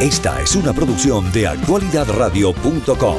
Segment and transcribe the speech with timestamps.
[0.00, 3.16] Esta es una producción de actualidadradio.com.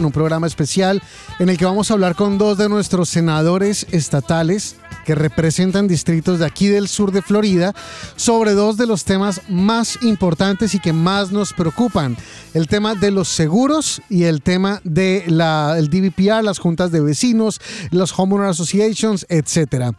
[0.00, 1.00] Un programa especial
[1.38, 6.38] en el que vamos a hablar con dos de nuestros senadores estatales que representan distritos
[6.38, 7.74] de aquí del sur de Florida
[8.16, 12.16] sobre dos de los temas más importantes y que más nos preocupan.
[12.54, 17.60] El tema de los seguros y el tema del de DVPR, las juntas de vecinos,
[17.90, 19.92] los Homeowner Associations, etcétera.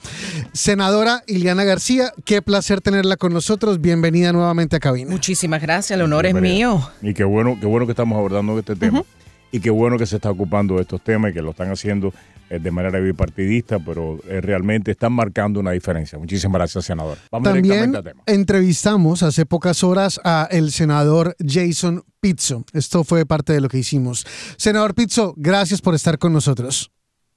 [0.53, 3.81] Senadora Iliana García, qué placer tenerla con nosotros.
[3.81, 5.11] Bienvenida nuevamente a cabina.
[5.11, 6.89] Muchísimas gracias, el honor es mío.
[7.01, 9.03] Y qué bueno, qué bueno que estamos abordando este tema.
[9.51, 12.13] Y qué bueno que se está ocupando de estos temas y que lo están haciendo
[12.59, 16.17] de manera bipartidista, pero eh, realmente están marcando una diferencia.
[16.17, 17.17] Muchísimas gracias, senador.
[17.31, 18.23] Vamos También al tema.
[18.25, 22.63] entrevistamos hace pocas horas a el senador Jason Pizzo.
[22.73, 24.25] Esto fue parte de lo que hicimos.
[24.57, 26.91] Senador Pizzo, gracias por estar con nosotros.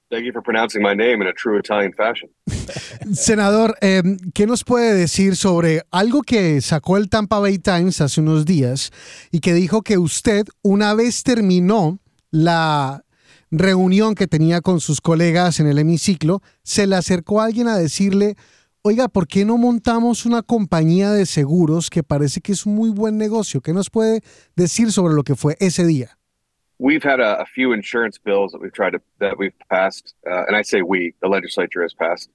[0.09, 2.29] Thank you for pronouncing my name in a true Italian fashion.
[3.13, 4.03] Senador, eh,
[4.35, 8.91] ¿qué nos puede decir sobre algo que sacó el Tampa Bay Times hace unos días
[9.31, 11.97] y que dijo que usted, una vez terminó
[12.29, 13.04] la
[13.51, 17.77] reunión que tenía con sus colegas en el hemiciclo, se le acercó a alguien a
[17.77, 18.35] decirle,
[18.81, 22.89] oiga, ¿por qué no montamos una compañía de seguros que parece que es un muy
[22.89, 23.61] buen negocio?
[23.61, 24.21] ¿Qué nos puede
[24.55, 26.17] decir sobre lo que fue ese día?
[26.77, 30.57] We've had a, few insurance bills that we've tried to that we've passed, uh, and
[30.57, 32.29] I say we, the legislature has passed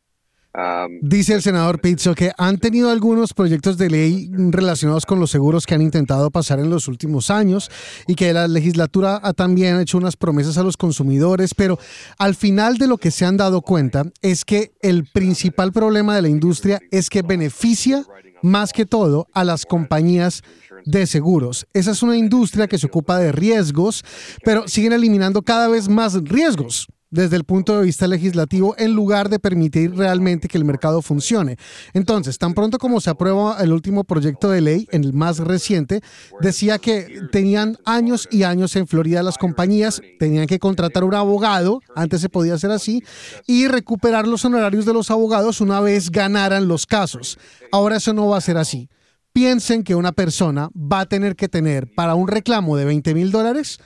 [0.52, 5.30] Um, Dice el senador Pizzo que han tenido algunos proyectos de ley relacionados con los
[5.30, 7.70] seguros que han intentado pasar en los últimos años
[8.08, 11.78] y que la legislatura ha también hecho unas promesas a los consumidores, pero
[12.18, 16.22] al final de lo que se han dado cuenta es que el principal problema de
[16.22, 18.04] la industria es que beneficia
[18.42, 20.42] más que todo a las compañías
[20.84, 21.68] de seguros.
[21.74, 24.04] Esa es una industria que se ocupa de riesgos,
[24.44, 29.28] pero siguen eliminando cada vez más riesgos desde el punto de vista legislativo en lugar
[29.28, 31.56] de permitir realmente que el mercado funcione.
[31.92, 36.00] Entonces, tan pronto como se aprueba el último proyecto de ley, el más reciente,
[36.41, 41.81] decía que tenían años y años en Florida las compañías, tenían que contratar un abogado,
[41.97, 43.03] antes se podía hacer así,
[43.47, 47.38] y recuperar los honorarios de los abogados una vez ganaran los casos.
[47.72, 48.88] Ahora eso no va a ser así.
[49.32, 53.31] Piensen que una persona va a tener que tener para un reclamo de 20 mil
[53.31, 53.78] dólares,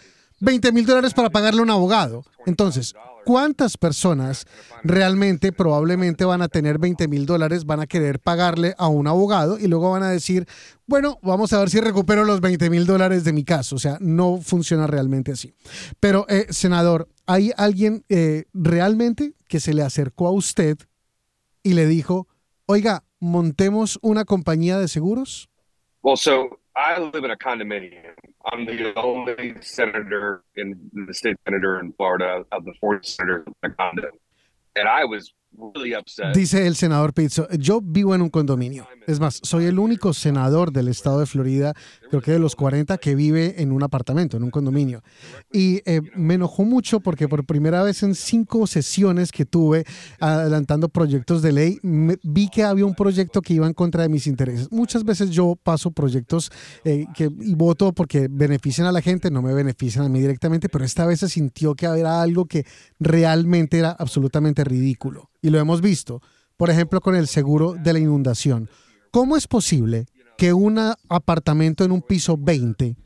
[0.44, 2.25] 20 mil dólares para pagarle a un abogado.
[2.47, 2.94] Entonces,
[3.25, 4.47] ¿cuántas personas
[4.82, 9.59] realmente probablemente van a tener 20 mil dólares, van a querer pagarle a un abogado
[9.59, 10.47] y luego van a decir,
[10.87, 13.77] bueno, vamos a ver si recupero los 20 mil dólares de mi caso?
[13.77, 15.54] O sea, no funciona realmente así.
[15.99, 20.77] Pero, eh, senador, ¿hay alguien eh, realmente que se le acercó a usted
[21.62, 22.28] y le dijo,
[22.66, 25.49] oiga, montemos una compañía de seguros?
[26.03, 28.15] Well, so I live in a condominium.
[28.53, 33.75] I'm the only senator in the state senator in Florida of the four senators in
[33.78, 34.10] condo.
[34.77, 35.32] And I was
[36.34, 38.88] Dice el senador Pizzo, yo vivo en un condominio.
[39.06, 41.75] Es más, soy el único senador del estado de Florida,
[42.21, 45.03] creo que de los 40, que vive en un apartamento, en un condominio.
[45.53, 49.85] Y eh, me enojó mucho porque por primera vez en cinco sesiones que tuve
[50.21, 54.27] adelantando proyectos de ley, vi que había un proyecto que iba en contra de mis
[54.27, 54.71] intereses.
[54.71, 56.51] Muchas veces yo paso proyectos
[56.85, 60.69] eh, que, y voto porque benefician a la gente, no me benefician a mí directamente,
[60.69, 62.67] pero esta vez se sintió que había algo que
[62.99, 66.23] realmente era absolutamente ridículo y lo hemos visto,
[66.57, 68.69] por ejemplo, con el seguro de la inundación.
[69.11, 70.07] ¿Cómo es posible
[70.44, 70.78] que un
[71.09, 72.99] apartamento en un piso 20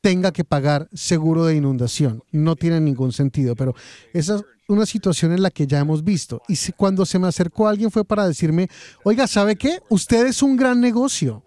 [0.00, 2.22] tenga que pagar seguro de inundación?
[2.32, 3.74] No tiene ningún sentido, pero
[4.14, 6.40] esa es una situación en la que ya hemos visto.
[6.48, 8.70] Y cuando se me acercó alguien fue para decirme,
[9.04, 9.80] oiga, ¿sabe qué?
[9.90, 11.44] Usted es un gran negocio.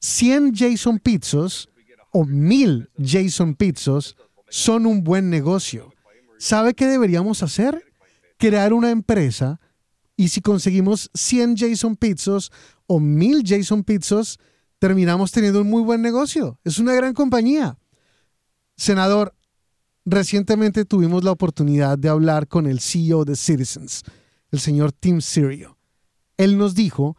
[0.00, 1.68] 100 Jason Pizzos
[2.12, 4.16] o 1000 Jason Pizzos
[4.48, 5.94] son un buen negocio.
[6.40, 7.84] ¿Sabe qué deberíamos hacer?
[8.36, 9.60] Crear una empresa
[10.16, 12.50] y si conseguimos 100 Jason Pizzos
[12.88, 14.40] o 1000 Jason Pizzos,
[14.78, 16.58] terminamos teniendo un muy buen negocio.
[16.64, 17.78] Es una gran compañía.
[18.76, 19.34] Senador,
[20.04, 24.02] recientemente tuvimos la oportunidad de hablar con el CEO de Citizens,
[24.50, 25.76] el señor Tim Sirio.
[26.36, 27.16] Él nos dijo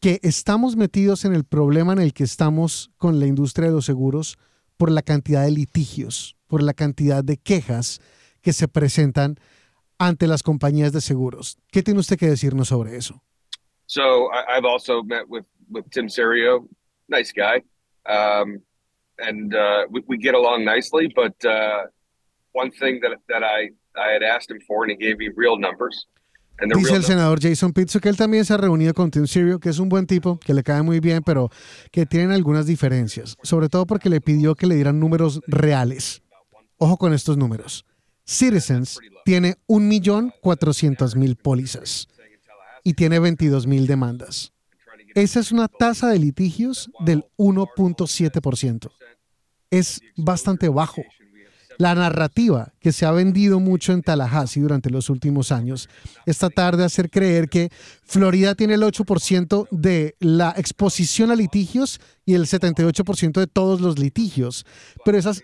[0.00, 3.84] que estamos metidos en el problema en el que estamos con la industria de los
[3.84, 4.38] seguros
[4.76, 8.00] por la cantidad de litigios, por la cantidad de quejas
[8.40, 9.36] que se presentan
[9.98, 11.58] ante las compañías de seguros.
[11.70, 13.22] ¿Qué tiene usted que decirnos sobre eso?
[13.84, 16.68] So I've also met with with Tim Serio,
[17.10, 17.62] nice guy,
[18.06, 18.60] um,
[19.18, 21.12] and uh, we, we get along nicely.
[21.14, 21.86] But uh,
[22.52, 25.58] one thing that that I I had asked him for, and he gave me real
[25.58, 26.06] numbers.
[26.76, 29.70] Dice el senador Jason Pizzo que él también se ha reunido con Tim Serio, que
[29.70, 31.48] es un buen tipo, que le cae muy bien, pero
[31.90, 36.22] que tienen algunas diferencias, sobre todo porque le pidió que le dieran números reales.
[36.76, 37.86] Ojo con estos números.
[38.24, 42.08] Citizens tiene 1.400.000 pólizas
[42.84, 44.52] y tiene 22.000 demandas.
[45.14, 48.90] Esa es una tasa de litigios del 1.7%.
[49.70, 51.02] Es bastante bajo.
[51.78, 55.88] La narrativa que se ha vendido mucho en Tallahassee durante los últimos años
[56.26, 57.70] es tratar de hacer creer que
[58.02, 63.98] Florida tiene el 8% de la exposición a litigios y el 78% de todos los
[63.98, 64.66] litigios.
[65.06, 65.42] Pero esas,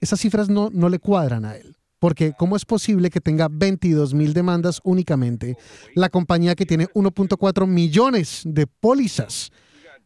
[0.00, 1.75] esas cifras no le cuadran a él.
[1.98, 5.56] Porque ¿cómo es posible que tenga 22 mil demandas únicamente
[5.94, 9.50] la compañía que tiene 1.4 millones de pólizas?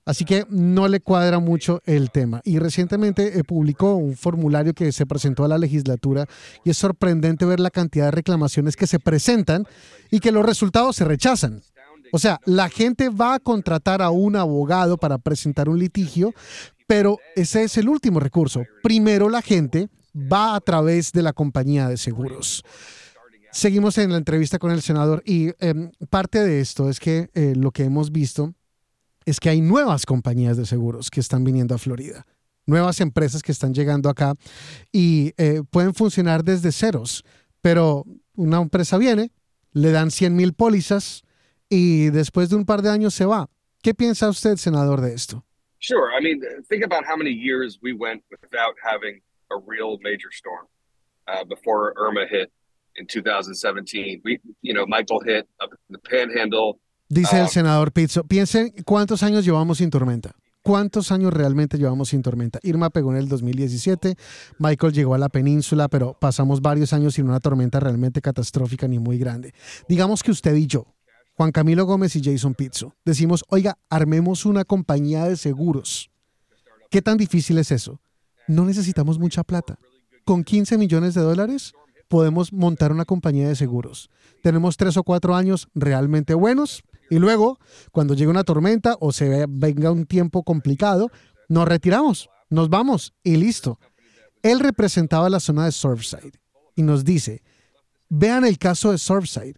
[0.06, 2.40] Así que no le cuadra mucho el tema.
[2.44, 6.26] Y recientemente eh, publicó un formulario que se presentó a la legislatura
[6.64, 9.66] y es sorprendente ver la cantidad de reclamaciones que se presentan
[10.10, 11.62] y que los resultados se rechazan.
[12.12, 16.32] O sea, la gente va a contratar a un abogado para presentar un litigio,
[16.86, 18.64] pero ese es el último recurso.
[18.82, 22.62] Primero la gente va a través de la compañía de seguros.
[23.52, 27.54] Seguimos en la entrevista con el senador y em, parte de esto es que eh,
[27.56, 28.54] lo que hemos visto
[29.24, 32.26] es que hay nuevas compañías de seguros que están viniendo a Florida,
[32.66, 34.34] nuevas empresas que están llegando acá
[34.92, 37.24] y eh, pueden funcionar desde ceros,
[37.60, 38.04] pero
[38.34, 39.32] una empresa viene,
[39.72, 41.22] le dan 100 mil pólizas
[41.68, 43.48] y después de un par de años se va.
[43.82, 45.44] ¿Qué piensa usted, senador, de esto?
[45.78, 46.12] Sure.
[46.16, 50.66] I mean, think about how many years we went without having a real major storm
[51.28, 52.50] uh, before Irma hit
[52.96, 54.20] in 2017.
[54.24, 56.78] We, you know, Michael hit up in the Panhandle.
[57.08, 57.48] Dice el Ah.
[57.48, 60.34] senador Pizzo, piensen cuántos años llevamos sin tormenta.
[60.62, 62.60] ¿Cuántos años realmente llevamos sin tormenta?
[62.62, 64.14] Irma pegó en el 2017,
[64.58, 68.98] Michael llegó a la península, pero pasamos varios años sin una tormenta realmente catastrófica ni
[68.98, 69.54] muy grande.
[69.88, 70.84] Digamos que usted y yo,
[71.34, 76.10] Juan Camilo Gómez y Jason Pizzo, decimos, oiga, armemos una compañía de seguros.
[76.90, 77.98] ¿Qué tan difícil es eso?
[78.50, 79.78] No necesitamos mucha plata.
[80.24, 81.72] Con 15 millones de dólares
[82.08, 84.10] podemos montar una compañía de seguros.
[84.42, 87.58] Tenemos tres o cuatro años realmente buenos y luego,
[87.92, 91.10] cuando llegue una tormenta o se ve- venga un tiempo complicado,
[91.48, 93.78] nos retiramos, nos vamos y listo.
[94.42, 96.32] Él representaba la zona de Surfside
[96.74, 97.42] y nos dice,
[98.08, 99.54] vean el caso de Surfside,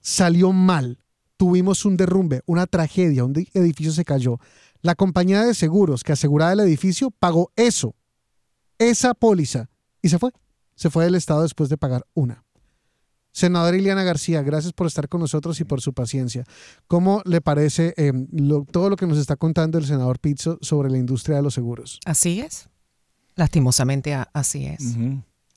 [0.00, 0.98] salió mal,
[1.36, 4.38] tuvimos un derrumbe, una tragedia, un di- edificio se cayó.
[4.80, 7.96] La compañía de seguros que aseguraba el edificio pagó eso,
[8.78, 9.68] esa póliza,
[10.02, 10.30] y se fue.
[10.74, 12.44] Se fue del Estado después de pagar una.
[13.32, 16.44] Senadora Ileana García, gracias por estar con nosotros y por su paciencia.
[16.86, 20.90] ¿Cómo le parece eh, lo- todo lo que nos está contando el senador Pizzo sobre
[20.90, 22.00] la industria de los seguros?
[22.04, 22.68] Así es.
[23.36, 24.96] Lastimosamente así es.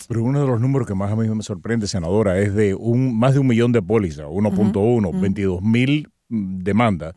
[0.08, 3.18] Pero uno de los números que más a mí me sorprende, senadora, es de un
[3.18, 7.14] más de un millón de pólizas, 1.1, 22 mil mm, demandas.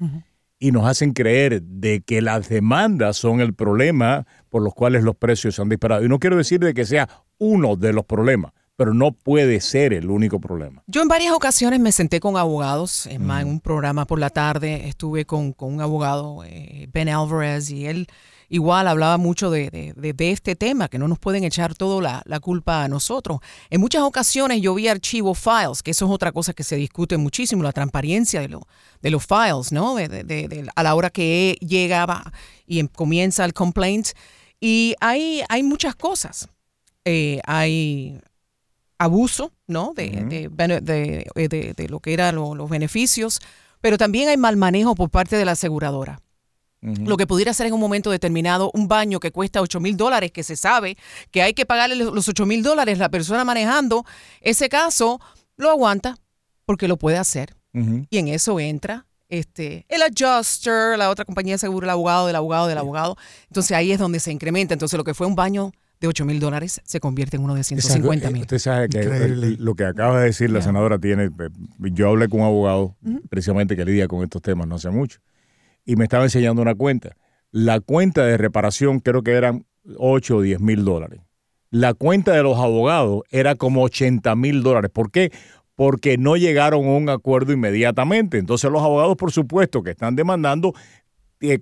[0.59, 5.17] Y nos hacen creer de que las demandas son el problema por los cuales los
[5.17, 6.05] precios se han disparado.
[6.05, 7.09] Y no quiero decir de que sea
[7.39, 10.83] uno de los problemas, pero no puede ser el único problema.
[10.87, 14.31] Yo en varias ocasiones me senté con abogados, en, ma- en un programa por la
[14.31, 18.07] tarde estuve con, con un abogado, eh, Ben Alvarez, y él
[18.55, 22.23] igual hablaba mucho de, de- de- este tema, que no nos pueden echar toda la,
[22.25, 23.41] la culpa a nosotros.
[23.69, 27.17] En muchas ocasiones yo vi archivo files, que eso es otra cosa que se discute
[27.17, 28.67] muchísimo, la transparencia de, lo-
[29.03, 29.97] de los files, ¿no?
[30.77, 32.33] A la hora que llegaba
[32.67, 34.09] y em- comienza el complaint.
[34.61, 36.49] Y hay, hay muchas cosas.
[37.05, 38.21] Eh, hay
[38.99, 39.93] abuso, ¿no?
[39.95, 40.45] De, de-
[41.35, 43.41] eh, de- de lo que eran lo- los beneficios,
[43.81, 46.21] pero también hay mal manejo por parte de la aseguradora.
[46.85, 50.33] Lo que pudiera ser en un momento determinado un baño que cuesta 8 mil dólares,
[50.33, 50.99] que se sabe
[51.31, 54.05] que hay que pagarle los 8 mil dólares, la persona manejando
[54.43, 55.19] ese caso
[55.57, 56.19] lo aguanta
[56.67, 57.57] porque lo puede hacer.
[58.11, 62.37] Y en eso entra este, el adjuster, la otra compañía de seguro, el abogado del
[62.37, 63.17] abogado del abogado.
[63.49, 64.75] Entonces ahí es donde se incrementa.
[64.75, 67.65] Entonces lo que fue un baño de 8 mil dólares se convierte en uno de
[67.65, 68.43] 150 mil.
[68.43, 69.49] Usted sabe que Increíble.
[69.49, 71.25] eh, lo que acaba de decir la senadora tiene.
[71.25, 71.31] eh,
[71.79, 72.95] Yo hablé con un abogado
[73.31, 75.19] precisamente que lidia con estos temas no hace mucho
[75.85, 77.17] y me estaba enseñando una cuenta.
[77.51, 81.21] La cuenta de reparación creo que eran 8 o 10 mil dólares.
[81.71, 84.91] La cuenta de los abogados era como 80 mil dólares.
[84.93, 85.33] ¿Por qué?
[85.75, 88.39] Porque no llegaron a un acuerdo inmediatamente.
[88.39, 90.73] Entonces los abogados, por supuesto, que están demandando,
[91.41, 91.61] eh,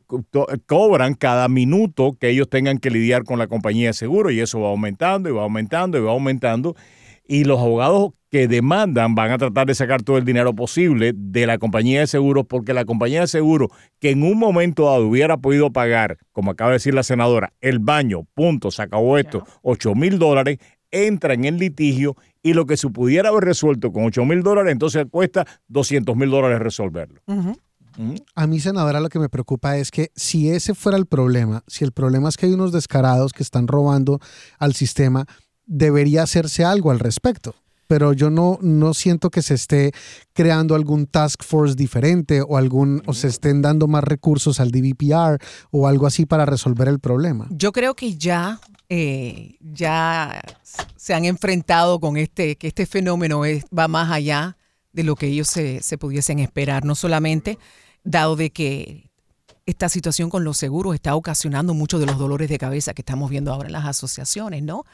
[0.67, 4.61] cobran cada minuto que ellos tengan que lidiar con la compañía de seguro y eso
[4.61, 6.76] va aumentando y va aumentando y va aumentando.
[6.76, 11.47] Y los abogados que demandan van a tratar de sacar todo el dinero posible de
[11.47, 13.69] la compañía de seguros porque la compañía de seguros
[14.00, 17.79] que en un momento dado hubiera podido pagar, como acaba de decir la senadora, el
[17.79, 20.59] baño, punto, se acabó esto, 8 mil dólares,
[20.91, 24.73] entra en el litigio y lo que se pudiera haber resuelto con 8 mil dólares,
[24.73, 27.21] entonces cuesta 200 mil dólares resolverlo.
[28.35, 31.85] A mí, senadora, lo que me preocupa es que si ese fuera el problema, si
[31.85, 34.21] el problema es que hay unos descarados que están robando
[34.59, 35.26] al sistema,
[35.73, 37.55] debería hacerse algo al respecto.
[37.88, 39.93] pero yo no, no siento que se esté
[40.33, 45.38] creando algún task force diferente o algún o se estén dando más recursos al DVPR
[45.71, 47.49] o algo así para resolver el problema.
[47.50, 50.41] Yo creo que ya eh, ya
[50.97, 53.43] se han enfrentado con este que este fenómeno
[53.79, 54.57] va más allá
[54.93, 57.59] de lo que ellos se, se pudiesen esperar, no solamente
[58.05, 59.12] dado de que
[59.66, 63.31] esta situación con los seguros está ocasionando muchos de los dolores de cabeza que estamos
[63.31, 64.85] viendo ahora en las asociaciones, ¿no?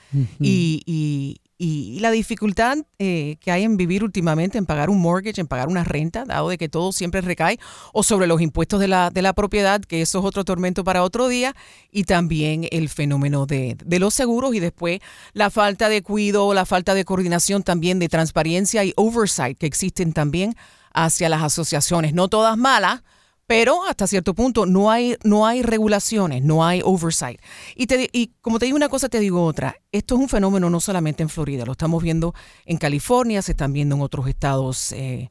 [0.40, 5.40] y, y, y, la dificultad eh, que hay en vivir últimamente, en pagar un mortgage,
[5.40, 7.58] en pagar una renta, dado de que todo siempre recae,
[7.94, 11.02] o sobre los impuestos de la, de la propiedad, que eso es otro tormento para
[11.02, 11.56] otro día,
[11.90, 15.00] y también el fenómeno de, de los seguros y después
[15.32, 20.12] la falta de cuidado, la falta de coordinación también, de transparencia y oversight que existen
[20.12, 20.54] también
[20.92, 23.02] hacia las asociaciones, no todas malas,
[23.48, 27.40] pero hasta cierto punto no hay, no hay regulaciones, no hay oversight.
[27.74, 29.74] Y, te, y como te digo una cosa, te digo otra.
[29.90, 32.34] Esto es un fenómeno no solamente en Florida, lo estamos viendo
[32.66, 35.30] en California, se están viendo en otros estados eh,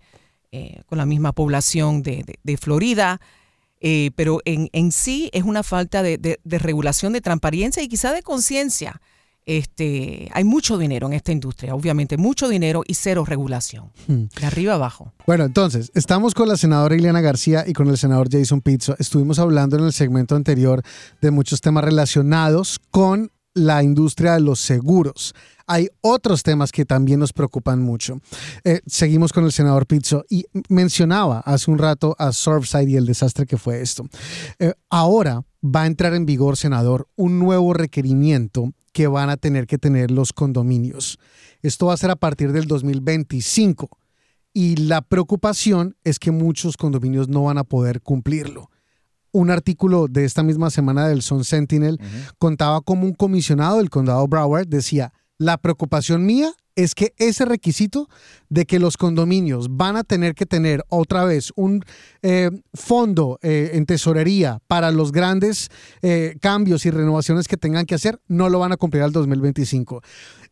[0.52, 3.22] eh, con la misma población de, Florida.
[3.82, 8.14] Eh, pero en, en, sí es una falta de, de regulación, de transparencia y quizá
[8.14, 9.00] de conciencia
[9.48, 14.26] este, hay mucho dinero en esta industria, obviamente mucho dinero y cero regulación, hmm.
[14.40, 15.14] de arriba abajo.
[15.26, 18.96] Bueno, entonces, estamos con la senadora Ileana García y con el senador Jason Pizzo.
[19.00, 20.84] Estuvimos hablando en el segmento anterior
[21.22, 25.34] de muchos temas relacionados con la industria de los seguros.
[25.66, 28.20] Hay otros temas que también nos preocupan mucho.
[28.66, 33.06] Eh, seguimos con el senador Pizzo y mencionaba hace un rato a Surfside y el
[33.06, 34.06] desastre que fue esto.
[34.60, 39.68] Eh, ahora va a entrar en vigor, senador, un nuevo requerimiento que van a tener
[39.68, 41.20] que tener los condominios.
[41.62, 43.96] Esto va a ser a partir del 2025
[44.54, 48.72] y la preocupación es que muchos condominios no van a poder cumplirlo.
[49.32, 52.00] Un artículo de esta misma semana del Sun Sentinel
[52.40, 58.08] contaba como un comisionado del condado Broward decía, la preocupación mía es que ese requisito
[58.50, 61.84] de que los condominios van a tener que tener otra vez un
[62.22, 65.70] eh, fondo eh, en tesorería para los grandes
[66.04, 70.02] eh, cambios y renovaciones que tengan que hacer, no lo van a cumplir al 2025.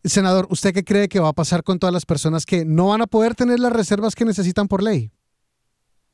[0.03, 3.01] Senador, ¿usted qué cree que va a pasar con todas las personas que no van
[3.01, 5.11] a poder tener las reservas que necesitan por ley?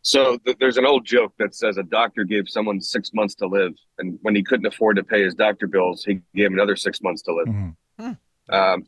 [0.04, 3.46] So th there's an old joke that says a doctor gave someone six months to
[3.46, 7.02] live, and when he couldn't afford to pay his doctor bills, he gave another six
[7.02, 7.48] months to live.
[7.48, 8.18] Mm -hmm.
[8.52, 8.84] Um,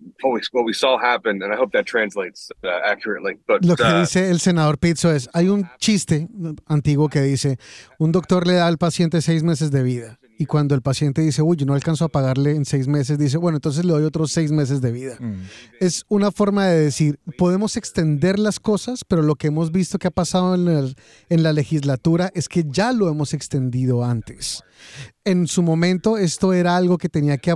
[0.52, 3.40] what we saw happen, and I hope that translates uh, accurately.
[3.48, 6.28] But, Lo que uh, dice el senador Pizzo es, hay un chiste
[6.68, 7.58] antiguo que dice,
[7.98, 11.42] un doctor le da al paciente seis meses de vida y cuando el paciente dice,
[11.42, 14.32] uy, yo no alcanzo a pagarle en seis meses, dice, bueno, entonces le doy otros
[14.32, 15.18] seis meses de vida.
[15.20, 15.42] Mm.
[15.80, 20.08] Es una forma de decir, podemos extender las cosas, pero lo que hemos visto que
[20.08, 20.96] ha pasado en,
[21.30, 24.64] en la legislatura es que ya lo hemos extendido antes.
[25.24, 27.56] En su momento esto era algo que tenía que,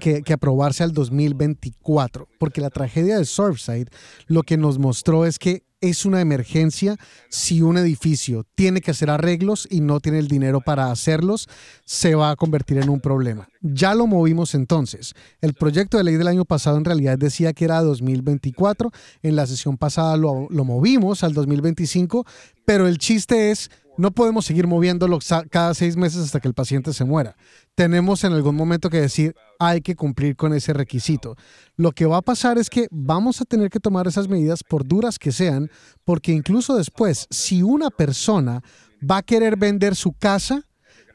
[0.00, 3.88] que, que, aprobarse al 2024, porque la tragedia de Surfside
[4.26, 6.96] lo que nos mostró es que es una emergencia
[7.28, 11.48] si un edificio tiene que hacer arreglos y no tiene el dinero para hacerlos,
[11.84, 13.48] se va a convertir en un problema.
[13.60, 15.14] Ya lo movimos entonces.
[15.40, 18.90] El proyecto de ley del año pasado en realidad decía que era 2024,
[19.22, 22.26] en la sesión pasada lo, movimos al 2025,
[22.64, 25.18] pero el chiste es no podemos seguir moviéndolo
[25.50, 27.36] cada seis meses hasta que el paciente se muera.
[27.74, 31.34] Tenemos en algún momento que decir, hay que cumplir con ese requisito.
[31.76, 34.86] Lo que va a pasar es que vamos a tener que tomar esas medidas por
[34.86, 35.68] duras que sean,
[36.04, 38.62] porque incluso después, si una persona
[38.98, 40.62] va a querer vender su casa,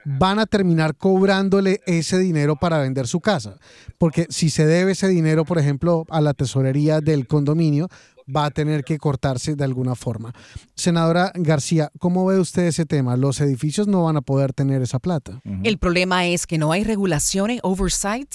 [0.05, 3.57] van a terminar cobrándole ese dinero para vender su casa.
[3.97, 7.87] Porque si se debe ese dinero, por ejemplo, a la tesorería del condominio,
[8.33, 10.33] va a tener que cortarse de alguna forma.
[10.75, 13.17] Senadora García, ¿cómo ve usted ese tema?
[13.17, 15.41] Los edificios no van a poder tener esa plata.
[15.63, 18.33] El problema es que no hay regulaciones, oversight.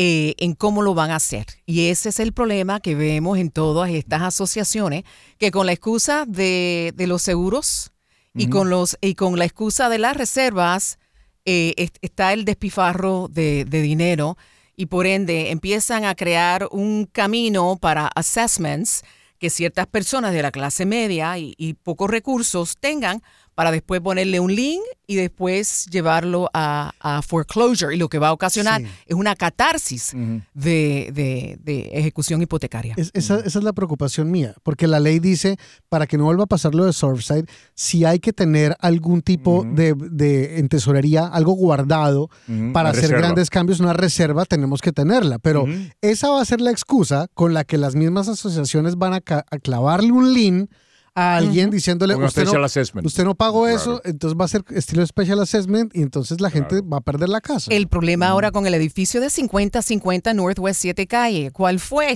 [0.00, 1.44] Eh, en cómo lo van a hacer.
[1.66, 5.02] Y ese es el problema que vemos en todas estas asociaciones,
[5.38, 7.90] que con la excusa de, los seguros
[8.32, 11.00] y, con los, y con la excusa de las reservas,
[11.44, 14.36] eh, está el despifarro de, de dinero
[14.78, 19.02] y por ende empiezan a crear un camino para assessments
[19.38, 23.22] que ciertas personas de la clase media y, pocos recursos tengan
[23.58, 26.92] para después ponerle un link y después llevarlo a,
[27.26, 27.92] foreclosure.
[27.92, 30.14] Y lo que va a ocasionar es una catarsis
[30.54, 32.94] de, ejecución hipotecaria.
[33.14, 35.56] esa, es la preocupación mía, porque la ley dice,
[35.88, 39.64] para que no vuelva a pasar lo de Surfside, si hay que tener algún tipo
[39.64, 42.30] de, en tesorería, algo guardado
[42.72, 45.40] para hacer grandes cambios, una reserva, tenemos que tenerla.
[45.40, 45.66] Pero
[46.00, 49.58] esa va a ser la excusa con la que las mismas asociaciones van a, a
[49.58, 50.70] clavarle un link
[51.18, 52.64] a alguien diciéndole, usted no,
[53.02, 56.80] usted no, pagó eso, entonces va a ser estilo special assessment y entonces la gente
[56.80, 57.72] va a perder la casa.
[57.72, 62.14] El problema ahora con el edificio de 5050 Northwest 7 Calle, ¿cuál fue?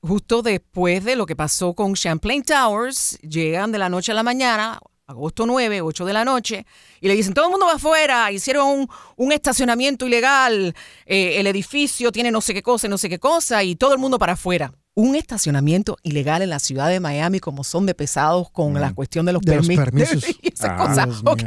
[0.00, 4.22] justo después de lo que pasó con Champlain Towers, llegan de la noche a la
[4.22, 4.78] mañana,
[5.08, 6.66] agosto 9, 8 de la noche,
[7.00, 12.12] y le dicen, todo el mundo va afuera, hicieron un, estacionamiento ilegal, eh, el edificio
[12.12, 14.72] tiene no sé qué cosa, no sé qué cosa, y todo el mundo para afuera
[14.98, 19.26] un estacionamiento ilegal en la ciudad de Miami como son de pesados con la cuestión
[19.26, 20.24] de los, permisos.
[20.60, 21.42] Ah, ok.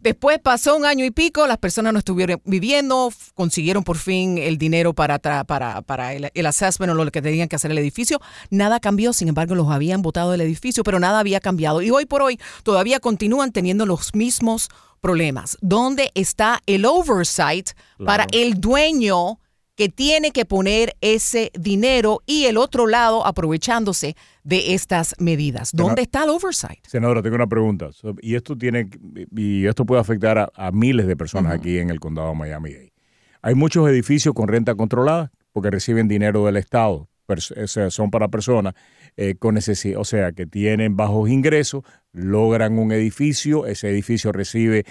[0.00, 4.58] Después pasó un año y pico, las personas no estuvieron viviendo, consiguieron por fin el
[4.58, 8.20] dinero para, para, para el, el assessment o lo que tenían que hacer el edificio.
[8.50, 11.82] Nada cambió, sin embargo, los habían votado del edificio, pero nada había cambiado.
[11.82, 14.68] Y hoy por hoy todavía continúan teniendo los mismos
[15.00, 15.56] problemas.
[15.60, 17.70] ¿Dónde está el oversight
[18.04, 19.38] para el dueño?
[19.80, 25.70] Que tiene que poner ese dinero y el otro lado aprovechándose de estas medidas.
[25.72, 26.86] ¿Dónde está el oversight?
[26.86, 27.88] Senadora, tengo una pregunta.
[28.20, 28.90] Y esto tiene
[29.34, 32.92] y esto puede afectar a, miles de personas aquí en el condado de Miami-Dade.
[33.40, 37.08] Hay muchos edificios con renta controlada porque reciben dinero del Estado.
[37.38, 38.74] Son para personas
[39.16, 44.84] eh, con necesidad, o sea, que tienen bajos ingresos, logran un edificio, ese edificio recibe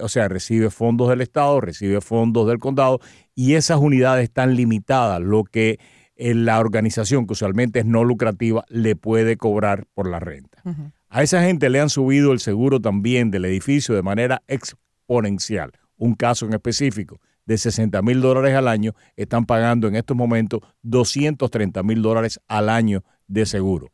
[0.00, 3.00] o sea, recibe fondos del Estado, recibe fondos del condado
[3.34, 5.78] y esas unidades están limitadas, lo que
[6.16, 10.62] eh, la organización, que usualmente es no lucrativa, le puede cobrar por la renta.
[11.08, 15.72] A esa gente le han subido el seguro también del edificio de manera exponencial.
[15.96, 17.20] Un caso en específico
[17.50, 22.68] de 60 mil dólares al año están pagando en estos momentos 230 mil dólares al
[22.68, 23.90] año de seguro.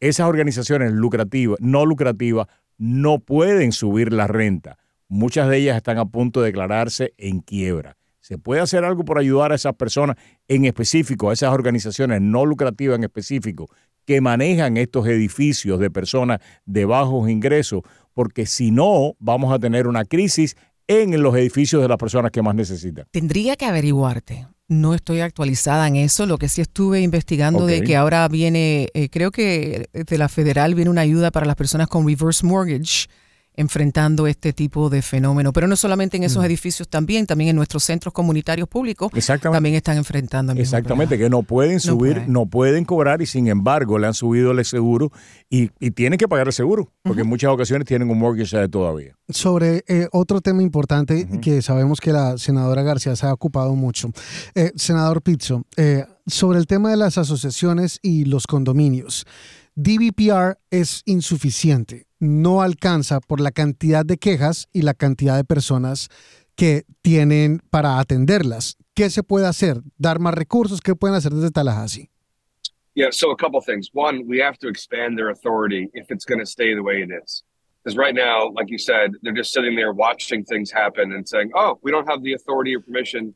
[0.00, 2.46] Esas organizaciones lucrativas, no lucrativas,
[2.78, 4.78] no pueden subir la renta.
[5.06, 7.98] Muchas de ellas están a punto de declararse en quiebra.
[8.20, 10.16] ¿Se puede hacer algo por ayudar a esas personas
[10.48, 13.68] en específico, a esas organizaciones no lucrativas en específico,
[14.06, 17.82] que manejan estos edificios de personas de bajos ingresos?
[18.14, 20.56] Porque si no, vamos a tener una crisis
[20.88, 23.06] en los edificios de las personas que más necesitan.
[23.10, 24.46] Tendría que averiguarte.
[24.68, 26.26] No estoy actualizada en eso.
[26.26, 30.74] Lo que sí estuve investigando de que ahora viene, eh, creo que de la federal
[30.74, 33.06] viene una ayuda para las personas con reverse mortgage
[33.56, 35.52] enfrentando este tipo de fenómeno.
[35.52, 36.46] Pero no solamente en esos mm.
[36.46, 40.52] edificios también, también en nuestros centros comunitarios públicos también están enfrentando.
[40.52, 42.84] El Exactamente, que no pueden subir, no pueden.
[42.84, 45.10] cobrar y sin embargo le han subido el seguro
[45.48, 49.14] y, tienen que pagar el seguro, porque en muchas ocasiones tienen un mortgage todavía.
[49.28, 54.10] Sobre eh, otro tema importante que sabemos que la senadora García se ha ocupado mucho.
[54.54, 59.26] Eh, senador Pizzo, eh, sobre el tema de las asociaciones y los condominios.
[59.76, 66.08] DVPR es insuficiente, no alcanza por la cantidad de quejas y la cantidad de personas
[66.56, 68.76] que tienen para atenderlas.
[68.94, 69.80] ¿Qué se puede hacer?
[69.98, 70.80] ¿Dar más recursos?
[70.80, 72.10] ¿Qué pueden hacer desde Tallahassee?
[72.94, 73.90] Yeah, so a couple things.
[73.92, 77.10] One, we have to expand their authority if it's going to stay the way it
[77.10, 77.42] is.
[77.82, 81.50] Because right now, like you said, they're just sitting there watching things happen and saying,
[81.54, 83.34] oh, we don't have the authority or permission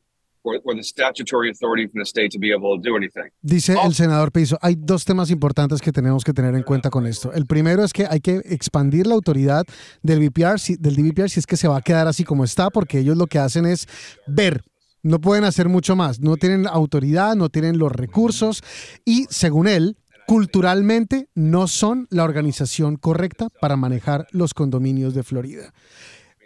[3.41, 7.05] Dice el senador Piso, hay dos temas importantes que tenemos que tener en cuenta con
[7.05, 7.31] esto.
[7.33, 9.65] El primero es que hay que expandir la autoridad
[10.01, 12.99] del VPR, del DVPR si es que se va a quedar así como está, porque
[12.99, 13.87] ellos lo que hacen es
[14.27, 14.63] ver
[15.01, 18.61] no pueden hacer mucho más, no tienen autoridad, no tienen los recursos
[19.05, 25.73] y según él, culturalmente no son la organización correcta para manejar los condominios de Florida.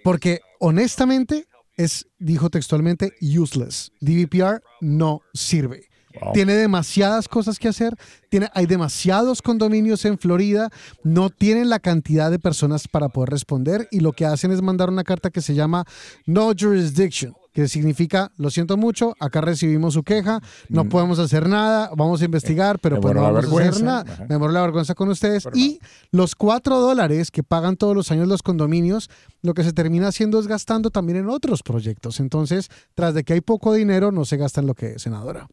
[0.04, 3.92] Porque honestamente, es, dijo textualmente, useless.
[4.00, 5.88] DVPR no sirve.
[6.34, 7.96] Tiene demasiadas cosas que hacer,
[8.30, 10.70] tiene, hay demasiados condominios en Florida,
[11.04, 14.90] no tienen la cantidad de personas para poder responder y lo que hacen es mandar
[14.90, 15.86] una carta que se llama
[16.28, 20.90] No Jurisdiction que significa, lo siento mucho, acá recibimos su queja, no mm.
[20.90, 24.26] podemos hacer nada, vamos a investigar, pero pues no vamos a hacer nada.
[24.28, 25.48] Me muero la vergüenza con ustedes.
[25.54, 25.80] y
[26.12, 29.10] los cuatro dólares que pagan todos los años los condominios,
[29.44, 32.20] lo que se termina haciendo es gastando también en otros proyectos.
[32.20, 35.48] Entonces, tras de que hay poco dinero, no se gasta en lo que es senadora.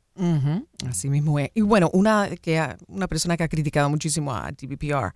[0.88, 1.50] Así mismo es.
[1.54, 5.12] Y bueno, una, que, una persona que ha criticado muchísimo a TVPR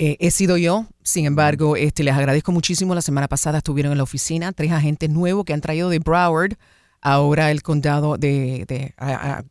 [0.00, 2.94] eh, he sido yo, sin embargo, este, les agradezco muchísimo.
[2.94, 6.52] La semana pasada estuvieron en la oficina tres agentes nuevos que han traído de Broward,
[7.00, 8.94] ahora el condado de, de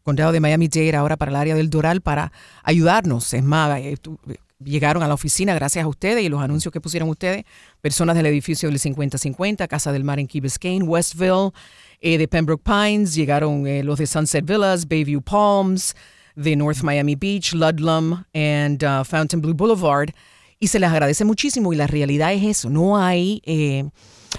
[0.03, 2.31] condado de Miami-Dade, ahora para el área del Doral, para
[2.63, 3.33] ayudarnos.
[3.33, 3.97] Es más, eh,
[4.63, 7.43] llegaron a la oficina gracias a ustedes y los anuncios que pusieron ustedes,
[7.81, 11.51] personas del edificio del 5050, Casa del Mar en Key Biscayne, Westville,
[11.99, 15.93] eh, de Pembroke Pines, llegaron los de Sunset Villas, Bayview Palms,
[16.37, 20.13] de North Miami Beach, Ludlam and uh, Fountain Blue Boulevard
[20.59, 23.89] y se les agradece muchísimo y la realidad es eso, no hay, eh,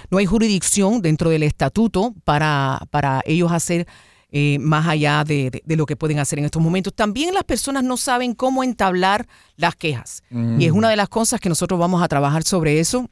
[0.09, 3.87] no hay jurisdicción dentro del estatuto para, para ellos hacer
[4.31, 6.93] eh, más allá de, lo que pueden hacer en estos momentos.
[6.93, 11.39] También las personas no saben cómo entablar las quejas y es una de las cosas
[11.39, 13.09] que nosotros vamos a trabajar sobre eso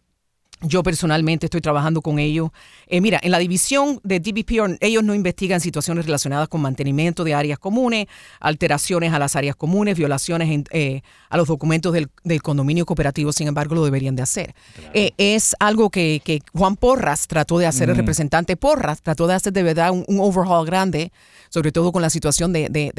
[0.61, 2.49] Yo personalmente estoy trabajando con ellos.
[2.87, 7.35] Eh, mira, en la división de DBPR, ellos no investigan situaciones relacionadas con mantenimiento de
[7.35, 8.07] áreas comunes,
[8.39, 12.09] alteraciones a las áreas comunes, violaciones eh, a los documentos del,
[12.41, 14.55] condominio cooperativo, sin embargo, lo deberían de hacer.
[14.93, 19.53] Eh, es algo que, Juan Porras trató de hacer, el representante Porras trató de hacer
[19.53, 21.11] de verdad un, overhaul grande,
[21.49, 22.91] sobre todo con la situación de, de,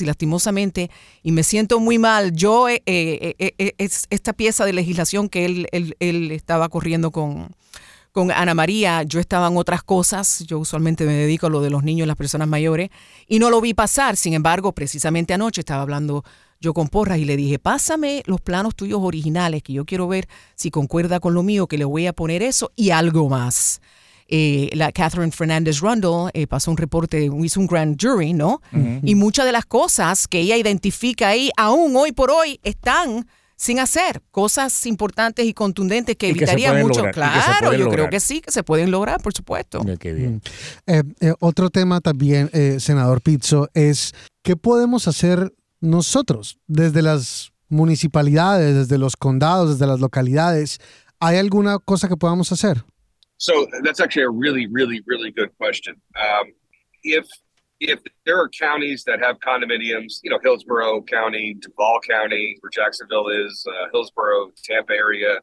[0.00, 0.90] y lastimosamente,
[1.22, 2.80] y me siento muy mal, yo, es
[4.08, 7.48] esta pieza de legislación que él, él estaba corriendo con,
[8.12, 11.70] con Ana María, yo estaba en otras cosas, yo usualmente me dedico a lo de
[11.70, 12.90] los niños y las personas mayores,
[13.26, 14.16] y no lo vi pasar.
[14.16, 16.24] Sin embargo, precisamente anoche estaba hablando
[16.60, 20.28] yo con Porras y le dije, pásame los planos tuyos originales, que yo quiero ver
[20.54, 23.80] si concuerda con lo mío, que le voy a poner eso y algo más.
[24.28, 28.62] Eh, la Catherine Fernández Rundle eh, pasó un reporte, hizo un grand jury, ¿no?
[29.02, 33.26] Y muchas de las cosas que ella identifica ahí, aún hoy por hoy, están
[33.62, 37.04] sin hacer cosas importantes y contundentes que evitarían mucho.
[37.12, 39.84] Claro, yo creo que sí, que se pueden lograr, por supuesto.
[39.84, 40.40] Mm.
[40.88, 47.52] Eh, eh, otro tema también, eh, senador Pizzo, es qué podemos hacer nosotros desde las
[47.68, 50.80] municipalidades, desde los condados, desde las localidades.
[51.20, 52.82] ¿Hay alguna cosa que podamos hacer?
[53.36, 53.52] So
[53.84, 55.94] that's actually a really, really, really good question.
[56.16, 56.52] Um,
[57.04, 57.26] if
[57.82, 63.28] if there are counties that have condominiums, you know, Hillsborough County, Duval County, where Jacksonville
[63.28, 65.40] is, uh, Hillsborough, Tampa area,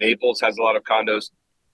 [0.00, 1.30] Naples has a lot of condos.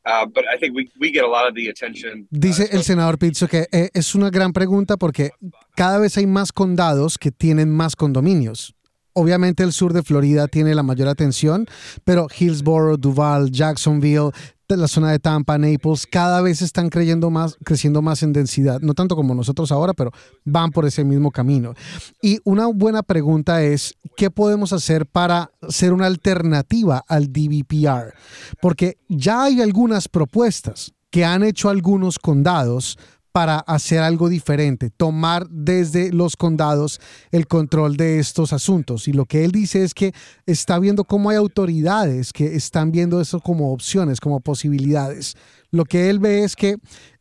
[0.07, 2.29] Uh, but I think we, we get a lot of the attention.
[2.33, 5.33] Uh, Dice el senador Pizzo que eh, es una gran pregunta porque
[5.77, 8.73] cada vez hay más condados que tienen más condominios.
[9.15, 11.67] Obviamente el sur de Florida tiene la mayor atención,
[12.05, 14.31] pero Hillsborough, Duval, Jacksonville,
[14.75, 18.81] la zona de Tampa, Naples, cada vez están creyendo más, creciendo más en densidad.
[18.81, 20.11] No tanto como nosotros ahora, pero
[20.45, 21.75] van por ese mismo camino.
[22.21, 28.15] Y una buena pregunta es, ¿qué podemos hacer para ser una alternativa al DVPR?
[28.61, 32.99] Porque ya hay algunas propuestas que han hecho algunos condados
[33.37, 39.09] para hacer algo diferente, tomar desde los condados el control de estos asuntos.
[39.09, 40.15] Y lo que él dice es que
[40.47, 45.35] está viendo cómo hay autoridades que están viendo eso como opciones, como posibilidades.
[45.71, 46.77] Lo que él ve es que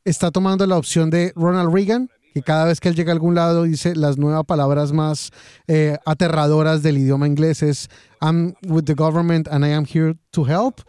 [0.06, 3.36] está tomando la opción de Ronald Reagan, que cada vez que él llega a algún
[3.36, 5.32] lado dice las nuevas palabras más
[5.68, 7.90] eh, aterradoras del idioma inglés es
[8.22, 10.80] I'm with the government and I am here to help.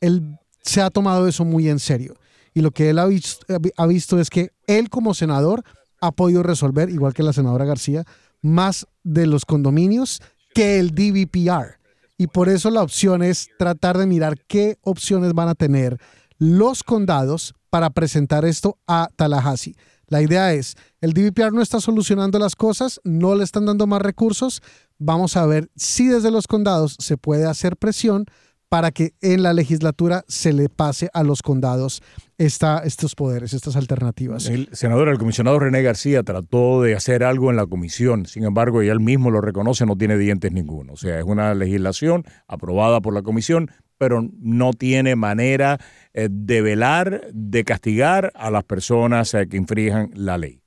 [0.00, 2.14] Él se ha tomado eso muy en serio.
[2.54, 5.62] Y lo que él ha visto, es que él como senador
[6.00, 8.04] ha podido resolver, igual que la senadora García,
[8.42, 10.20] más de los condominios
[10.54, 11.78] que el DVPR.
[12.16, 15.98] Y por eso la opción es tratar de mirar qué opciones van a tener
[16.38, 19.76] los condados para presentar esto a Tallahassee.
[20.08, 24.02] La idea es, el DVPR no está solucionando las cosas, no le están dando más
[24.02, 24.60] recursos.
[24.98, 28.26] Vamos a ver si desde los condados se puede hacer presión
[28.70, 32.02] para que en la legislatura se le pase a los condados
[32.38, 34.46] esta, estos poderes, estas alternativas.
[34.46, 38.84] El senador, el comisionado René García trató de hacer algo en la comisión, sin embargo,
[38.84, 40.92] y él mismo lo reconoce, no tiene dientes ninguno.
[40.92, 45.78] O sea, es una legislación aprobada por la comisión, pero no tiene manera
[46.14, 50.59] eh, de velar, de castigar a las personas eh, que infrinjan la ley.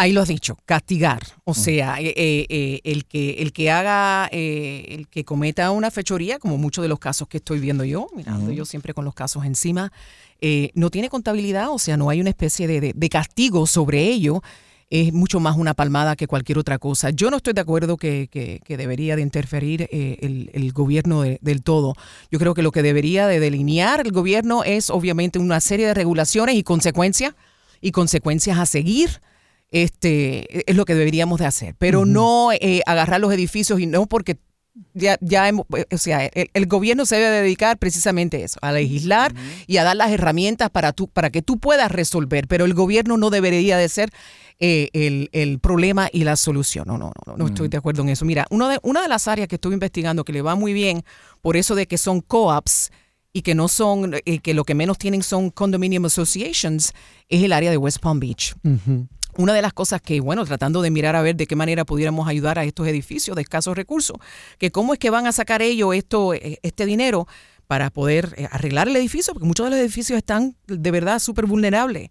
[0.00, 1.20] Ahí lo has dicho, castigar.
[1.44, 6.38] O sea, eh, eh, eh, el, que, el que haga, el que cometa una fechoría,
[6.38, 9.44] como muchos de los casos que estoy viendo yo, mirando yo siempre con los casos
[9.44, 9.92] encima,
[10.72, 14.42] no tiene contabilidad, o sea, no hay una especie de, castigo sobre ello.
[14.88, 17.10] Es mucho más una palmada que cualquier otra cosa.
[17.10, 21.94] Yo no estoy de acuerdo que, debería de interferir el, gobierno del todo.
[22.30, 25.92] Yo creo que lo que debería de delinear el gobierno es obviamente una serie de
[25.92, 27.34] regulaciones y consecuencias
[27.82, 29.20] y consecuencias a seguir
[29.70, 34.06] este, es lo que deberíamos de hacer, pero no eh, agarrar los edificios y no
[34.06, 34.38] porque
[34.94, 38.72] ya, ya hemos, eh, o sea, el, gobierno se debe dedicar precisamente a eso, a
[38.72, 39.34] legislar
[39.66, 43.16] y a dar las herramientas para, tú, para que tú puedas resolver, pero el gobierno
[43.16, 44.10] no debería de ser
[44.58, 44.88] eh,
[45.32, 46.84] el, problema y la solución.
[46.86, 48.24] No, no, no, no estoy de acuerdo en eso.
[48.24, 51.04] Mira, uno de, una de las áreas que estuve investigando que le va muy bien,
[51.40, 52.90] por eso de que son co-ops,
[53.32, 56.92] y que no son, que lo que menos tienen son condominium associations,
[57.28, 58.54] es el área de West Palm Beach
[59.36, 62.28] una de las cosas que, bueno, tratando de mirar a ver de qué manera pudiéramos
[62.28, 64.16] ayudar a estos edificios de escasos recursos,
[64.58, 67.26] que cómo es que van a sacar ellos esto, eh, este dinero
[67.66, 71.46] para poder eh, arreglar el edificio, porque muchos de los edificios están de verdad súper
[71.46, 72.10] vulnerables,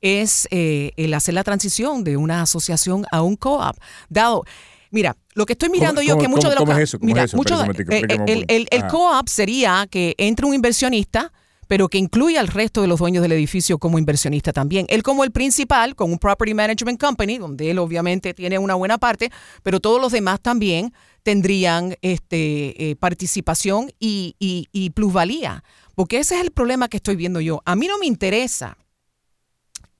[0.00, 3.76] es eh, el hacer la transición de una asociación a un co-op.
[4.08, 4.44] Dado,
[4.90, 6.64] mira, lo que estoy mirando yo, que muchos de los...
[6.64, 6.98] ¿cómo es eso?
[7.00, 11.32] mira, el, el, el co-op sería que entre un inversionista
[11.70, 14.86] pero que incluya al resto de los dueños del edificio como inversionista también.
[14.88, 18.98] Él como el principal, con un Property Management Company, donde él obviamente tiene una buena
[18.98, 19.30] parte,
[19.62, 25.62] pero todos los demás también tendrían este, eh, participación y, y, plusvalía
[25.94, 27.62] Porque ese es el problema que estoy viendo yo.
[27.64, 28.76] A mí no me interesa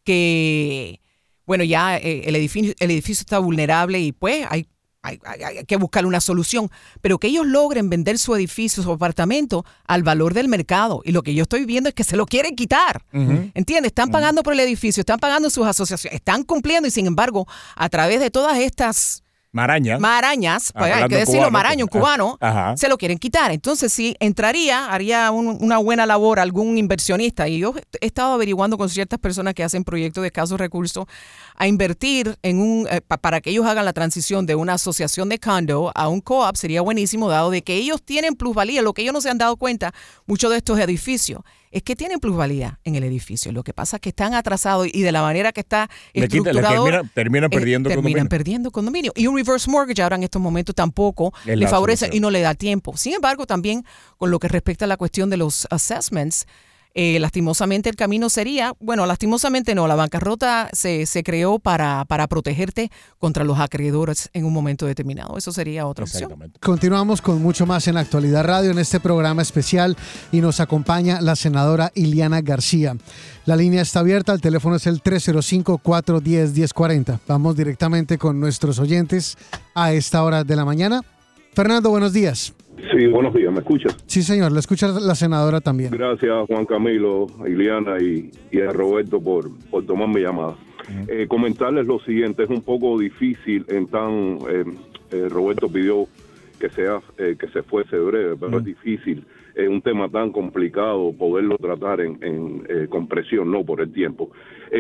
[0.03, 1.01] que,
[1.47, 4.67] bueno, ya eh, el, edificio, el edificio está vulnerable y pues hay
[5.03, 5.19] hay,
[5.67, 10.35] que buscar una solución, pero que ellos logren vender su edificio, su apartamento al valor
[10.35, 11.03] del mercado.
[11.05, 13.05] Y lo que yo estoy viendo es que se lo quieren quitar.
[13.13, 13.91] ¿Entiendes?
[13.91, 17.89] Están pagando por el edificio, están pagando sus asociaciones, están cumpliendo y sin embargo, a
[17.89, 19.99] través de todas estas Marañas.
[19.99, 22.39] Marañas, pues, hay que decirlo, maraño, un pues, cubano,
[22.77, 23.51] se lo quieren quitar.
[23.51, 27.49] Entonces, si entraría, haría una buena labor algún inversionista.
[27.49, 31.07] Y yo he estado averiguando con ciertas personas que hacen proyectos de escasos recursos
[31.57, 35.39] a invertir en un, eh, para que ellos hagan la transición de una asociación de
[35.39, 38.83] condo a un co-op sería buenísimo, dado de que ellos tienen plusvalía.
[38.83, 39.93] Lo que ellos no se han dado cuenta,
[40.27, 43.53] muchos de estos edificios es que tienen plusvalía en el edificio.
[43.53, 46.85] Lo que pasa es que están atrasados y de la manera que está estructurado...
[47.15, 49.13] terminan eh, perdiendo terminan perdiendo condominio.
[49.15, 52.55] Y un reverse mortgage ahora en estos momentos tampoco le favorece y no le da
[52.55, 52.97] tiempo.
[52.97, 53.85] Sin embargo, también
[54.19, 56.47] con lo que respecta a la cuestión de los assessments,
[56.95, 62.27] eh, lastimosamente el camino sería, bueno, lastimosamente no, la bancarrota se, se creó para, para
[62.27, 65.39] protegerte contra los acreedores en un momento determinado.
[65.39, 66.53] Eso sería otra opción.
[66.61, 69.97] Continuamos con mucho más en Actualidad Radio en este programa especial
[70.33, 72.97] y nos acompaña la senadora Iliana García.
[73.47, 77.19] La línea está abierta, el teléfono es el 305-410-1040.
[77.27, 79.37] Vamos directamente con nuestros oyentes
[79.75, 81.03] a esta hora de la mañana.
[81.55, 82.55] Fernando, buenos días.
[82.93, 83.97] Sí, buenos días, ¿me escuchas?
[84.07, 85.91] Sí, señor, le escucha la senadora también.
[85.91, 90.57] Gracias, Juan Camilo, a Iliana y, a Roberto por, por tomar mi llamada.
[91.09, 94.39] Eh, comentarles lo siguiente, es un poco difícil en tan...
[94.49, 94.65] Eh,
[95.13, 96.07] eh, Roberto pidió
[96.59, 99.25] que, sea, que se fuese breve, pero es difícil.
[99.55, 104.31] Es un tema tan complicado poderlo tratar en, en con presión, no por el tiempo.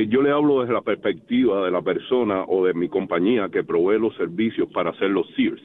[0.08, 3.98] yo le hablo desde la perspectiva de la persona o de mi compañía que provee
[3.98, 5.60] los servicios para hacer los SEARS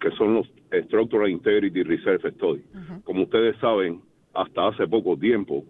[0.00, 0.48] que son los
[0.86, 2.62] Structural Integrity Reserve Study.
[3.04, 4.00] Como ustedes saben,
[4.34, 5.64] hasta hace poco tiempo.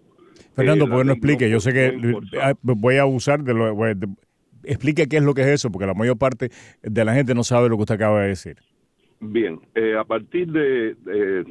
[0.54, 1.50] Fernando, ¿por qué no explique?
[1.50, 3.74] Yo sé que ah, voy a abusar de lo.
[4.64, 6.50] explique qué es lo que es eso, porque la mayor parte
[6.82, 8.56] de la gente no sabe lo que usted acaba de decir.
[9.20, 11.44] Bien, eh, a partir de, de,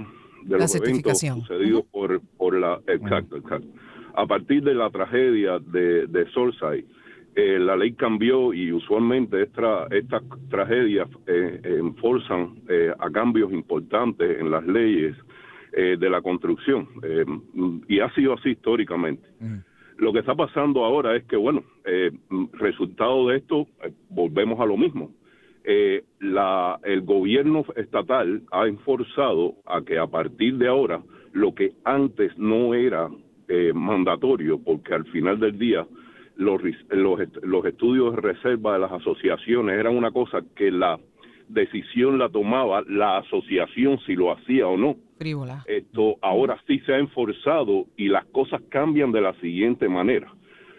[0.46, 2.80] los eventos sucedidos por, por la.
[2.88, 3.68] Exacto, exacto.
[4.16, 6.86] A partir de la tragedia de, de Solside,
[7.36, 14.40] eh, la ley cambió y usualmente esta, estas tragedias eh, enforzan eh, a cambios importantes
[14.40, 15.16] en las leyes
[15.74, 16.88] eh, de la construcción
[17.88, 19.28] y ha sido así históricamente.
[19.98, 21.64] Lo que está pasando ahora es que, bueno,
[22.54, 23.68] resultado de esto,
[24.10, 25.12] volvemos a lo mismo.
[26.20, 31.02] la, el gobierno estatal ha enforzado a que a partir de ahora
[31.34, 33.10] lo que antes no era
[33.74, 35.86] mandatorio, porque al final del día
[36.40, 36.62] los,
[37.44, 40.98] los, estudios de reserva de las asociaciones eran una cosa que la
[41.50, 44.96] decisión la tomaba la asociación si lo hacía o no.
[45.68, 50.34] Esto ahora sí se ha enforzado y las cosas cambian de la siguiente manera.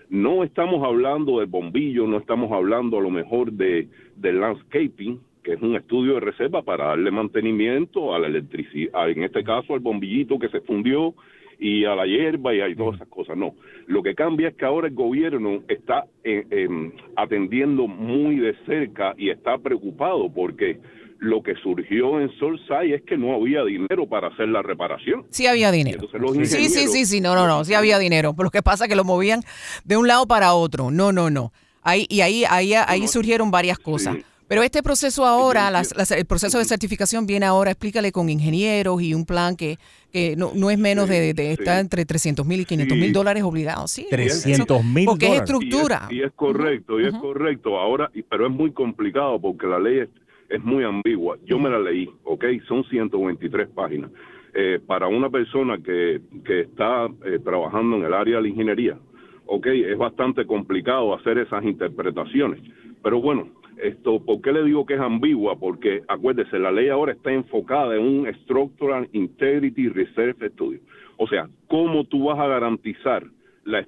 [0.09, 5.53] No estamos hablando del bombillo, no estamos hablando a lo mejor de, de landscaping, que
[5.53, 9.81] es un estudio de reserva para darle mantenimiento a la electricidad, en este caso al
[9.81, 11.15] bombillito que se fundió
[11.61, 13.37] y a la hierba y a todas esas cosas.
[13.37, 13.55] No,
[13.87, 19.15] lo que cambia es que ahora el gobierno está eh, em, atendiendo muy de cerca
[19.19, 20.81] y está preocupado porque
[21.19, 25.27] lo que surgió en Solsay es que no había dinero para hacer la reparación.
[25.29, 26.09] Sí había dinero.
[26.45, 28.33] Sí, sí, sí, sí, no, no, no, sí había dinero.
[28.33, 29.43] Pero lo que pasa es que lo movían
[29.85, 30.91] de un lado para otro.
[30.91, 31.53] No, no, no.
[31.83, 34.17] Ahí, y ahí, ahí, ahí surgieron varias cosas.
[34.51, 39.25] Pero este proceso ahora, el proceso de certificación viene ahora, explícale con ingenieros y un
[39.25, 39.79] plan que,
[40.13, 43.45] que no, no es menos de, de estar entre 300 mil y 500 mil dólares
[43.45, 43.93] obligados.
[43.93, 46.09] Sí, 300 mil Porque es estructura.
[46.11, 47.79] Y es, correcto, y es correcto.
[47.79, 50.09] Ahora, pero es muy complicado porque la ley
[50.49, 51.39] es, muy ambigua.
[51.47, 52.45] Yo me la leí, ¿ok?
[52.67, 54.11] Son 123 páginas.
[54.53, 58.99] Eh, para una persona que, que está eh, trabajando en el área de la ingeniería,
[59.47, 59.67] ¿ok?
[59.67, 62.61] Es bastante complicado hacer esas interpretaciones.
[63.01, 63.47] Pero bueno,
[63.83, 65.59] esto, ¿por qué le digo que es ambigua?
[65.59, 70.81] Porque acuérdese, la ley ahora está enfocada en un Structural Integrity Reserve Studio.
[71.17, 73.25] O sea, ¿cómo tú vas a garantizar
[73.65, 73.87] la,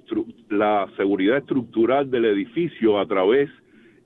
[0.49, 3.49] la seguridad estructural del edificio a través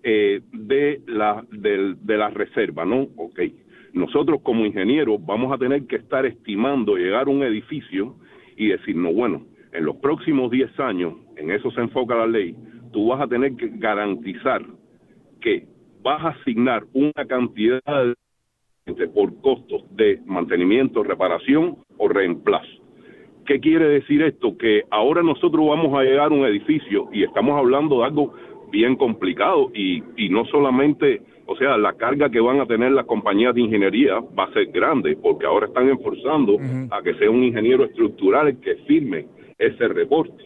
[0.04, 2.86] eh, de, la, de, de la reserva?
[2.86, 3.08] ¿No?
[3.18, 3.42] Ok.
[3.94, 8.16] Nosotros como ingenieros vamos a tener que estar estimando llegar a un edificio
[8.56, 12.56] y decir, no, bueno, en los próximos 10 años, en eso se enfoca la ley,
[12.92, 14.64] tú vas a tener que garantizar
[15.42, 15.68] que
[16.08, 17.82] vas a asignar una cantidad
[19.14, 22.82] por costos de mantenimiento, reparación o reemplazo.
[23.46, 24.58] ¿Qué quiere decir esto?
[24.58, 28.34] Que ahora nosotros vamos a llegar a un edificio y estamos hablando de algo
[28.72, 33.06] bien complicado y, y no solamente O sea, la carga que van a tener las
[33.06, 36.58] compañías de ingeniería va a ser grande, porque ahora están enforzando
[36.92, 40.44] a que sea un ingeniero estructural el que firme ese reporte.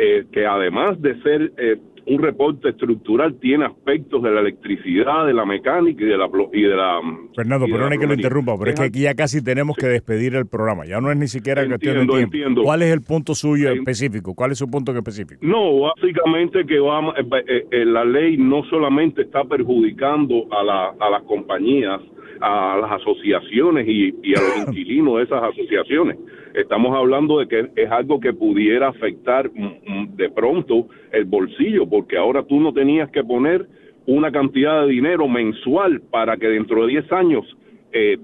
[0.00, 1.76] Eh, que además de ser eh,
[2.08, 6.28] un reporte estructural tiene aspectos de la electricidad, de la mecánica y de la...
[6.52, 7.00] Y de la
[7.34, 9.86] Fernando, pero no hay que lo interrumpa, pero es que aquí ya casi tenemos que
[9.86, 10.86] despedir el programa.
[10.86, 12.62] Ya no es ni siquiera cuestión de tiempo.
[12.62, 14.34] ¿Cuál es el punto suyo específico?
[14.34, 15.40] ¿Cuál es su punto específico?
[15.42, 21.10] No, básicamente que vamos, eh, eh, la ley no solamente está perjudicando a, la, a
[21.10, 22.00] las compañías,
[22.40, 26.18] a las asociaciones y, y a los inquilinos de esas asociaciones,
[26.54, 32.42] estamos hablando de que es algo que pudiera afectar de pronto el bolsillo, porque ahora
[32.42, 33.66] tú no tenías que poner
[34.06, 37.44] una cantidad de dinero mensual para que dentro de 10 años
[37.92, 38.18] eh,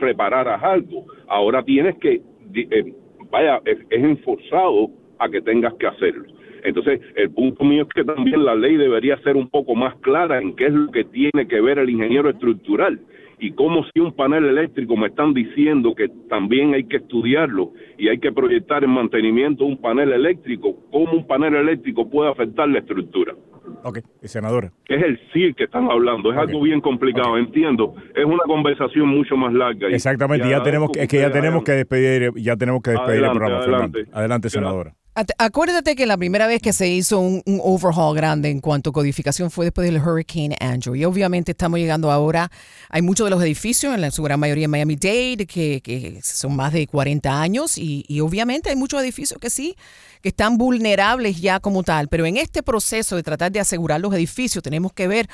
[0.00, 1.04] repararas algo.
[1.28, 2.20] Ahora tienes que,
[2.54, 2.92] eh,
[3.30, 6.24] vaya, es, es enforzado a que tengas que hacerlo.
[6.64, 10.40] Entonces, el punto mío es que también la ley debería ser un poco más clara
[10.40, 12.98] en qué es lo que tiene que ver el ingeniero estructural
[13.38, 18.08] y cómo si un panel eléctrico me están diciendo que también hay que estudiarlo y
[18.08, 22.78] hay que proyectar el mantenimiento un panel eléctrico, cómo un panel eléctrico puede afectar la
[22.78, 23.34] estructura.
[23.82, 24.72] Ok, senadora.
[24.86, 27.94] Es el sí que están hablando, es algo bien complicado, entiendo.
[28.14, 29.88] Es una conversación mucho más larga.
[29.88, 33.58] Exactamente, ya tenemos es que ya tenemos que despedir, ya tenemos que despedir el programa.
[33.58, 34.94] Adelante, adelante senadora.
[35.38, 39.50] Acuérdate que la primera vez que se hizo un, overhaul grande en cuanto a codificación
[39.50, 40.94] fue después del Hurricane Andrew.
[40.94, 42.50] Y obviamente estamos llegando ahora,
[42.90, 46.86] hay muchos de los edificios, en su gran mayoría en Miami-Dade, que, son más de
[46.86, 49.74] 40 años, y, obviamente hay muchos edificios que sí,
[50.20, 52.08] que están vulnerables ya como tal.
[52.08, 55.30] Pero en este proceso de tratar de asegurar los edificios, tenemos que ver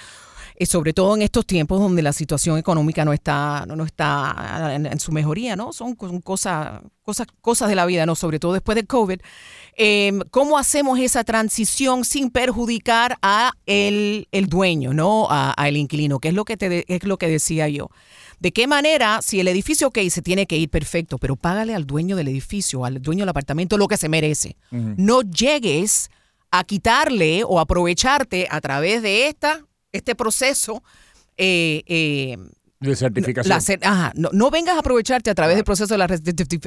[0.67, 5.13] sobre todo en estos tiempos donde la situación económica no está, no, está en, su
[5.13, 5.73] mejoría, ¿no?
[5.73, 8.15] Son, cosas, cosas, cosas de la vida, ¿no?
[8.15, 9.21] Sobre todo después del COVID.
[9.77, 15.27] Em, ¿Cómo hacemos esa transición sin perjudicar a el, dueño, ¿no?
[15.31, 17.91] A, el inquilino, que es lo que, te, es lo que decía yo.
[18.39, 21.87] ¿De qué manera, si el edificio, ok, se tiene que ir perfecto, pero págale al
[21.87, 24.57] dueño del edificio, al dueño del apartamento lo que se merece?
[24.71, 26.11] No llegues
[26.51, 30.83] a quitarle o aprovecharte a través de esta este proceso
[31.37, 32.39] eh, eh,
[32.81, 33.81] de certificación.
[34.15, 36.09] no, vengas a aprovecharte a través del proceso de la,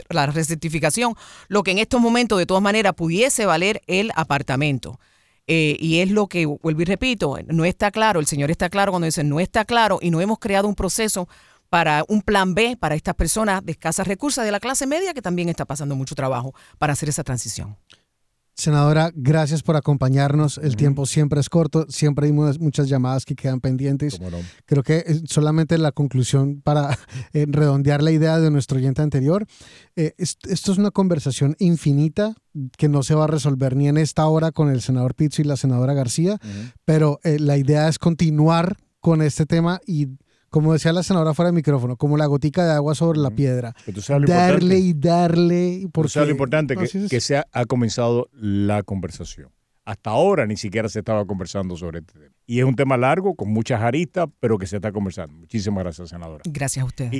[0.09, 1.13] la recertificación,
[1.49, 4.99] lo que en estos momentos de todas maneras pudiese valer el apartamento.
[5.47, 8.91] Eh, y es lo que, vuelvo y repito, no está claro, el señor está claro
[8.91, 11.27] cuando dice no está claro y no hemos creado un proceso
[11.69, 15.21] para un plan B para estas personas de escasas recursos de la clase media que
[15.21, 17.75] también está pasando mucho trabajo para hacer esa transición.
[18.55, 20.57] Senadora, gracias por acompañarnos.
[20.57, 24.17] El tiempo siempre es corto, siempre hay muchas llamadas que quedan pendientes.
[24.65, 26.97] Creo que eh, solamente la conclusión para
[27.33, 29.45] eh, redondear la idea de nuestro oyente anterior.
[29.97, 32.33] Eh, esto es una conversación infinita
[32.77, 35.45] que no se va a resolver ni en esta hora con el senador Pizzo y
[35.45, 36.39] la senadora García,
[36.85, 40.07] pero la idea es continuar con este tema y
[40.55, 43.75] como decía la senadora fuera del micrófono, como la gotica de agua sobre la piedra.
[44.25, 45.85] Darle y darle.
[45.91, 49.49] Porque, lo importante que, que se ha, comenzado la conversación.
[49.83, 52.35] Hasta ahora ni siquiera se estaba conversando sobre este tema.
[52.45, 55.33] Y es un tema largo, con muchas aristas, pero que se está conversando.
[55.33, 56.43] Muchísimas gracias, senadora.
[56.45, 57.11] Gracias a usted.